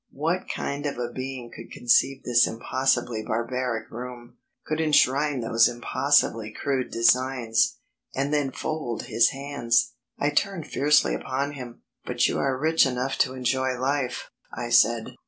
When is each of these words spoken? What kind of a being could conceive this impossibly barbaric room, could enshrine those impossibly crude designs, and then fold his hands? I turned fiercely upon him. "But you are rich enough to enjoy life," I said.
What 0.13 0.47
kind 0.49 0.87
of 0.87 0.97
a 0.97 1.11
being 1.13 1.51
could 1.55 1.69
conceive 1.69 2.23
this 2.23 2.47
impossibly 2.47 3.21
barbaric 3.23 3.91
room, 3.91 4.37
could 4.65 4.81
enshrine 4.81 5.41
those 5.41 5.67
impossibly 5.67 6.51
crude 6.51 6.89
designs, 6.89 7.77
and 8.15 8.33
then 8.33 8.51
fold 8.51 9.03
his 9.03 9.29
hands? 9.29 9.93
I 10.17 10.31
turned 10.31 10.65
fiercely 10.65 11.13
upon 11.13 11.51
him. 11.51 11.83
"But 12.03 12.27
you 12.27 12.39
are 12.39 12.57
rich 12.57 12.83
enough 12.83 13.17
to 13.19 13.35
enjoy 13.35 13.77
life," 13.79 14.31
I 14.51 14.69
said. 14.69 15.17